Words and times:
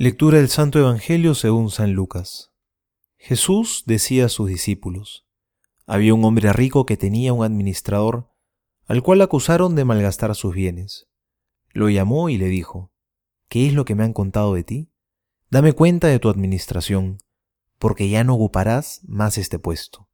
Lectura 0.00 0.38
del 0.38 0.48
Santo 0.48 0.78
Evangelio 0.78 1.34
según 1.34 1.72
San 1.72 1.92
Lucas. 1.92 2.52
Jesús 3.16 3.82
decía 3.84 4.26
a 4.26 4.28
sus 4.28 4.46
discípulos, 4.46 5.26
había 5.88 6.14
un 6.14 6.24
hombre 6.24 6.52
rico 6.52 6.86
que 6.86 6.96
tenía 6.96 7.32
un 7.32 7.44
administrador, 7.44 8.30
al 8.86 9.02
cual 9.02 9.22
acusaron 9.22 9.74
de 9.74 9.84
malgastar 9.84 10.36
sus 10.36 10.54
bienes. 10.54 11.08
Lo 11.72 11.90
llamó 11.90 12.28
y 12.28 12.38
le 12.38 12.46
dijo, 12.46 12.92
¿qué 13.48 13.66
es 13.66 13.74
lo 13.74 13.84
que 13.84 13.96
me 13.96 14.04
han 14.04 14.12
contado 14.12 14.54
de 14.54 14.62
ti? 14.62 14.92
Dame 15.50 15.72
cuenta 15.72 16.06
de 16.06 16.20
tu 16.20 16.28
administración, 16.28 17.18
porque 17.80 18.08
ya 18.08 18.22
no 18.22 18.36
ocuparás 18.36 19.00
más 19.02 19.36
este 19.36 19.58
puesto. 19.58 20.08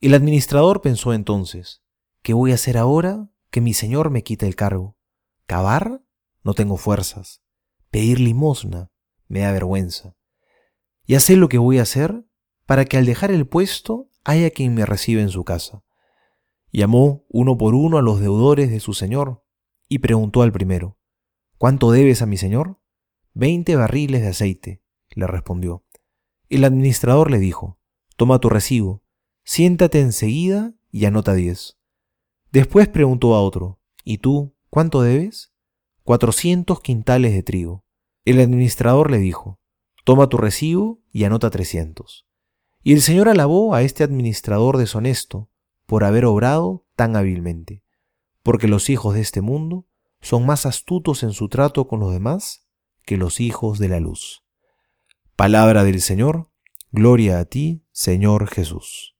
El 0.00 0.14
administrador 0.14 0.80
pensó 0.80 1.12
entonces, 1.12 1.82
¿qué 2.22 2.32
voy 2.32 2.52
a 2.52 2.54
hacer 2.54 2.78
ahora 2.78 3.28
que 3.50 3.60
mi 3.60 3.74
señor 3.74 4.08
me 4.08 4.22
quite 4.24 4.46
el 4.46 4.56
cargo? 4.56 4.96
¿Cavar? 5.44 6.02
No 6.42 6.54
tengo 6.54 6.78
fuerzas. 6.78 7.42
¿Pedir 7.90 8.18
limosna? 8.18 8.88
Me 9.32 9.40
da 9.40 9.52
vergüenza. 9.52 10.14
Ya 11.06 11.18
sé 11.18 11.36
lo 11.36 11.48
que 11.48 11.56
voy 11.56 11.78
a 11.78 11.82
hacer 11.82 12.22
para 12.66 12.84
que 12.84 12.98
al 12.98 13.06
dejar 13.06 13.30
el 13.30 13.48
puesto 13.48 14.10
haya 14.24 14.50
quien 14.50 14.74
me 14.74 14.84
reciba 14.84 15.22
en 15.22 15.30
su 15.30 15.42
casa. 15.42 15.82
Llamó 16.70 17.24
uno 17.30 17.56
por 17.56 17.74
uno 17.74 17.96
a 17.96 18.02
los 18.02 18.20
deudores 18.20 18.70
de 18.70 18.78
su 18.78 18.92
señor 18.92 19.42
y 19.88 20.00
preguntó 20.00 20.42
al 20.42 20.52
primero, 20.52 20.98
¿Cuánto 21.56 21.92
debes 21.92 22.20
a 22.20 22.26
mi 22.26 22.36
señor? 22.36 22.78
Veinte 23.32 23.74
barriles 23.74 24.20
de 24.20 24.28
aceite, 24.28 24.82
le 25.08 25.26
respondió. 25.26 25.82
El 26.50 26.62
administrador 26.64 27.30
le 27.30 27.38
dijo, 27.38 27.78
Toma 28.18 28.38
tu 28.38 28.50
recibo, 28.50 29.02
siéntate 29.44 30.00
enseguida 30.00 30.74
y 30.90 31.06
anota 31.06 31.32
diez. 31.32 31.78
Después 32.50 32.86
preguntó 32.86 33.34
a 33.34 33.40
otro, 33.40 33.80
¿Y 34.04 34.18
tú 34.18 34.54
cuánto 34.68 35.00
debes? 35.00 35.54
Cuatrocientos 36.02 36.82
quintales 36.82 37.32
de 37.32 37.42
trigo. 37.42 37.86
El 38.24 38.40
administrador 38.40 39.10
le 39.10 39.18
dijo, 39.18 39.60
toma 40.04 40.28
tu 40.28 40.36
recibo 40.36 41.00
y 41.12 41.24
anota 41.24 41.50
300. 41.50 42.26
Y 42.82 42.92
el 42.92 43.02
Señor 43.02 43.28
alabó 43.28 43.74
a 43.74 43.82
este 43.82 44.04
administrador 44.04 44.76
deshonesto 44.76 45.50
por 45.86 46.04
haber 46.04 46.24
obrado 46.24 46.86
tan 46.94 47.16
hábilmente, 47.16 47.82
porque 48.42 48.68
los 48.68 48.90
hijos 48.90 49.14
de 49.14 49.20
este 49.20 49.40
mundo 49.40 49.86
son 50.20 50.46
más 50.46 50.66
astutos 50.66 51.22
en 51.22 51.32
su 51.32 51.48
trato 51.48 51.88
con 51.88 52.00
los 52.00 52.12
demás 52.12 52.68
que 53.04 53.16
los 53.16 53.40
hijos 53.40 53.78
de 53.78 53.88
la 53.88 53.98
luz. 54.00 54.44
Palabra 55.34 55.82
del 55.82 56.00
Señor, 56.00 56.50
gloria 56.92 57.40
a 57.40 57.44
ti, 57.44 57.84
Señor 57.90 58.48
Jesús. 58.48 59.16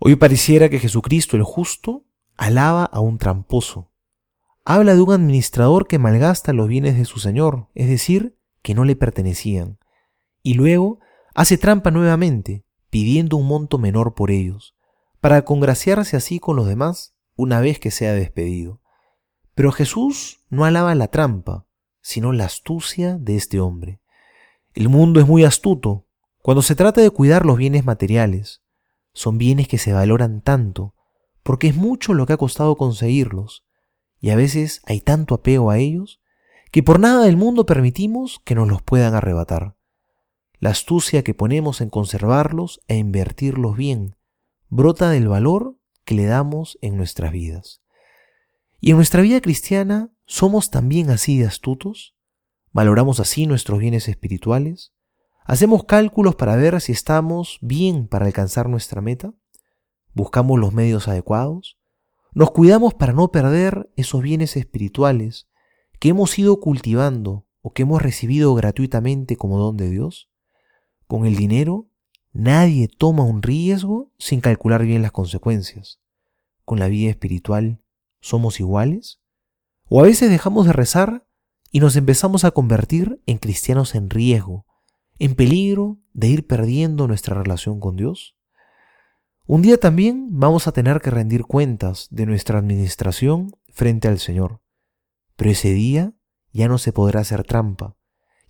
Hoy 0.00 0.16
pareciera 0.16 0.68
que 0.68 0.80
Jesucristo 0.80 1.36
el 1.36 1.42
justo 1.44 2.04
alaba 2.36 2.84
a 2.84 3.00
un 3.00 3.18
tramposo, 3.18 3.87
habla 4.68 4.94
de 4.94 5.00
un 5.00 5.10
administrador 5.10 5.86
que 5.86 5.98
malgasta 5.98 6.52
los 6.52 6.68
bienes 6.68 6.98
de 6.98 7.06
su 7.06 7.20
señor, 7.20 7.68
es 7.74 7.88
decir, 7.88 8.36
que 8.60 8.74
no 8.74 8.84
le 8.84 8.96
pertenecían, 8.96 9.78
y 10.42 10.54
luego 10.54 11.00
hace 11.34 11.56
trampa 11.56 11.90
nuevamente, 11.90 12.66
pidiendo 12.90 13.38
un 13.38 13.46
monto 13.46 13.78
menor 13.78 14.14
por 14.14 14.30
ellos, 14.30 14.76
para 15.22 15.42
congraciarse 15.46 16.18
así 16.18 16.38
con 16.38 16.54
los 16.54 16.66
demás 16.66 17.14
una 17.34 17.60
vez 17.60 17.80
que 17.80 17.90
sea 17.90 18.12
despedido. 18.12 18.82
Pero 19.54 19.72
Jesús 19.72 20.44
no 20.50 20.66
alaba 20.66 20.94
la 20.94 21.08
trampa, 21.08 21.64
sino 22.02 22.34
la 22.34 22.44
astucia 22.44 23.16
de 23.16 23.36
este 23.36 23.60
hombre. 23.60 24.02
El 24.74 24.90
mundo 24.90 25.18
es 25.18 25.26
muy 25.26 25.44
astuto 25.44 26.04
cuando 26.42 26.60
se 26.60 26.74
trata 26.74 27.00
de 27.00 27.08
cuidar 27.08 27.46
los 27.46 27.56
bienes 27.56 27.86
materiales. 27.86 28.60
Son 29.14 29.38
bienes 29.38 29.66
que 29.66 29.78
se 29.78 29.94
valoran 29.94 30.42
tanto, 30.42 30.94
porque 31.42 31.68
es 31.68 31.74
mucho 31.74 32.12
lo 32.12 32.26
que 32.26 32.34
ha 32.34 32.36
costado 32.36 32.76
conseguirlos, 32.76 33.64
y 34.20 34.30
a 34.30 34.36
veces 34.36 34.82
hay 34.84 35.00
tanto 35.00 35.34
apego 35.34 35.70
a 35.70 35.78
ellos 35.78 36.20
que 36.70 36.82
por 36.82 37.00
nada 37.00 37.24
del 37.24 37.36
mundo 37.36 37.66
permitimos 37.66 38.40
que 38.44 38.54
nos 38.54 38.68
los 38.68 38.82
puedan 38.82 39.14
arrebatar. 39.14 39.76
La 40.58 40.70
astucia 40.70 41.22
que 41.22 41.34
ponemos 41.34 41.80
en 41.80 41.88
conservarlos 41.88 42.80
e 42.88 42.96
invertirlos 42.96 43.76
bien 43.76 44.16
brota 44.68 45.10
del 45.10 45.28
valor 45.28 45.76
que 46.04 46.14
le 46.14 46.26
damos 46.26 46.78
en 46.82 46.96
nuestras 46.96 47.32
vidas. 47.32 47.82
Y 48.80 48.90
en 48.90 48.96
nuestra 48.96 49.22
vida 49.22 49.40
cristiana 49.40 50.12
somos 50.26 50.70
también 50.70 51.10
así 51.10 51.38
de 51.38 51.46
astutos, 51.46 52.14
valoramos 52.72 53.18
así 53.18 53.46
nuestros 53.46 53.78
bienes 53.78 54.08
espirituales, 54.08 54.92
hacemos 55.44 55.84
cálculos 55.84 56.36
para 56.36 56.56
ver 56.56 56.80
si 56.80 56.92
estamos 56.92 57.58
bien 57.60 58.06
para 58.06 58.26
alcanzar 58.26 58.68
nuestra 58.68 59.00
meta, 59.00 59.32
buscamos 60.12 60.58
los 60.58 60.72
medios 60.72 61.08
adecuados, 61.08 61.78
nos 62.32 62.50
cuidamos 62.50 62.94
para 62.94 63.12
no 63.12 63.30
perder 63.30 63.90
esos 63.96 64.22
bienes 64.22 64.56
espirituales 64.56 65.48
que 65.98 66.10
hemos 66.10 66.38
ido 66.38 66.60
cultivando 66.60 67.46
o 67.60 67.72
que 67.72 67.82
hemos 67.82 68.00
recibido 68.02 68.54
gratuitamente 68.54 69.36
como 69.36 69.58
don 69.58 69.76
de 69.76 69.90
Dios. 69.90 70.30
Con 71.06 71.26
el 71.26 71.36
dinero 71.36 71.88
nadie 72.32 72.88
toma 72.88 73.24
un 73.24 73.42
riesgo 73.42 74.12
sin 74.18 74.40
calcular 74.40 74.84
bien 74.84 75.02
las 75.02 75.12
consecuencias. 75.12 76.00
Con 76.64 76.78
la 76.78 76.88
vida 76.88 77.10
espiritual 77.10 77.82
somos 78.20 78.60
iguales. 78.60 79.20
O 79.88 80.00
a 80.00 80.04
veces 80.04 80.30
dejamos 80.30 80.66
de 80.66 80.72
rezar 80.72 81.26
y 81.70 81.80
nos 81.80 81.96
empezamos 81.96 82.44
a 82.44 82.50
convertir 82.50 83.20
en 83.26 83.38
cristianos 83.38 83.94
en 83.94 84.10
riesgo, 84.10 84.66
en 85.18 85.34
peligro 85.34 85.98
de 86.12 86.28
ir 86.28 86.46
perdiendo 86.46 87.08
nuestra 87.08 87.34
relación 87.34 87.80
con 87.80 87.96
Dios. 87.96 88.37
Un 89.50 89.62
día 89.62 89.80
también 89.80 90.26
vamos 90.38 90.68
a 90.68 90.72
tener 90.72 91.00
que 91.00 91.08
rendir 91.08 91.46
cuentas 91.46 92.08
de 92.10 92.26
nuestra 92.26 92.58
administración 92.58 93.56
frente 93.70 94.06
al 94.06 94.18
Señor. 94.18 94.60
Pero 95.36 95.50
ese 95.50 95.72
día 95.72 96.12
ya 96.52 96.68
no 96.68 96.76
se 96.76 96.92
podrá 96.92 97.20
hacer 97.20 97.44
trampa, 97.44 97.96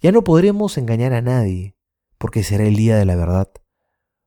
ya 0.00 0.10
no 0.10 0.24
podremos 0.24 0.76
engañar 0.76 1.12
a 1.12 1.22
nadie, 1.22 1.76
porque 2.18 2.42
será 2.42 2.64
el 2.64 2.74
día 2.74 2.96
de 2.96 3.04
la 3.04 3.14
verdad. 3.14 3.48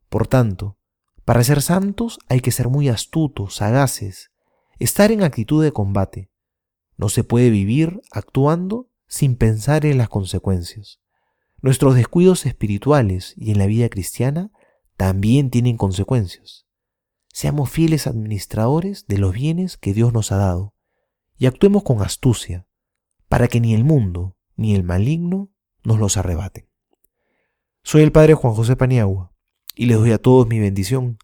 Por 0.08 0.28
tanto, 0.28 0.78
para 1.26 1.44
ser 1.44 1.62
santos 1.62 2.20
hay 2.30 2.40
que 2.40 2.52
ser 2.52 2.70
muy 2.70 2.88
astutos, 2.88 3.56
sagaces, 3.56 4.32
estar 4.80 5.12
en 5.12 5.24
actitud 5.24 5.62
de 5.62 5.74
combate. 5.74 6.32
No 6.96 7.10
se 7.10 7.26
puede 7.26 7.50
vivir 7.50 8.00
actuando 8.12 8.90
sin 9.08 9.36
pensar 9.36 9.86
en 9.86 9.98
las 9.98 10.08
consecuencias. 10.08 11.02
Nuestros 11.62 11.96
descuidos 11.96 12.46
espirituales 12.46 13.34
y 13.36 13.52
en 13.52 13.58
la 13.58 13.66
vida 13.66 13.90
cristiana 13.90 14.52
también 15.02 15.50
tienen 15.50 15.78
consecuencias. 15.78 16.68
Seamos 17.34 17.72
fieles 17.72 18.06
administradores 18.06 19.08
de 19.08 19.18
los 19.18 19.34
bienes 19.34 19.76
que 19.76 19.96
Dios 19.96 20.14
nos 20.14 20.32
ha 20.32 20.38
dado 20.38 20.76
y 21.40 21.48
actuemos 21.48 21.82
con 21.82 22.04
astucia 22.04 22.68
para 23.28 23.48
que 23.48 23.60
ni 23.60 23.74
el 23.74 23.84
mundo 23.84 24.38
ni 24.56 24.76
el 24.76 24.84
maligno 24.84 25.50
nos 25.84 25.98
los 25.98 26.18
arrebaten. 26.18 26.70
Soy 27.82 28.04
el 28.04 28.12
Padre 28.12 28.36
Juan 28.36 28.54
José 28.54 28.76
Paniagua 28.76 29.34
y 29.76 29.88
les 29.88 29.98
doy 29.98 30.12
a 30.12 30.20
todos 30.20 30.48
mi 30.48 30.60
bendición 30.60 31.18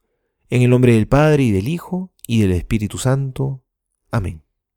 en 0.49 0.63
el 0.63 0.71
nombre 0.71 0.93
del 0.93 1.07
Padre 1.07 1.43
y 1.43 1.51
del 1.51 1.67
Hijo 1.67 2.11
y 2.25 2.41
del 2.41 2.53
Espíritu 2.53 2.97
Santo. 2.97 3.63
Amén. 4.09 4.46